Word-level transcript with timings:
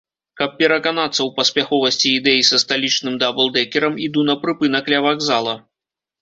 Каб 0.39 0.53
пераканацца 0.59 1.13
ў 1.13 1.29
паспяховасці 1.39 2.07
ідэі 2.21 2.47
са 2.49 2.57
сталічным 2.63 3.19
даблдэкерам, 3.25 3.93
іду 4.07 4.25
на 4.31 4.35
прыпынак 4.47 4.91
ля 4.95 4.99
вакзала. 5.09 5.55